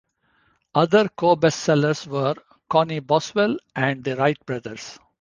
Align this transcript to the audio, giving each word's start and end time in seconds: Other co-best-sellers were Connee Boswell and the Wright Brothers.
Other 0.73 1.09
co-best-sellers 1.09 2.07
were 2.07 2.33
Connee 2.71 3.01
Boswell 3.05 3.57
and 3.75 4.03
the 4.03 4.15
Wright 4.15 4.43
Brothers. 4.47 4.97